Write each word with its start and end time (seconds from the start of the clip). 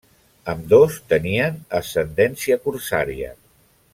Ambdós 0.53 0.95
tenien 1.11 1.59
ascendència 1.81 2.59
corsària. 2.65 3.31